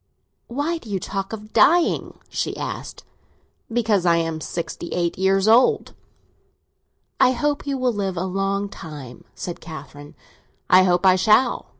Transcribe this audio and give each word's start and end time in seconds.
"Why 0.47 0.79
do 0.79 0.89
you 0.89 0.99
talk 0.99 1.31
about 1.31 1.43
your 1.43 1.53
dying?" 1.53 2.17
she 2.27 2.57
asked. 2.57 3.03
"Because 3.71 4.03
I 4.03 4.15
am 4.17 4.41
sixty 4.41 4.87
eight 4.93 5.15
years 5.19 5.47
old." 5.47 5.93
"I 7.19 7.33
hope 7.33 7.67
you 7.67 7.77
will 7.77 7.93
live 7.93 8.17
a 8.17 8.25
long 8.25 8.67
time," 8.67 9.25
said 9.35 9.61
Catherine. 9.61 10.15
"I 10.71 10.81
hope 10.85 11.05
I 11.05 11.15
shall! 11.17 11.67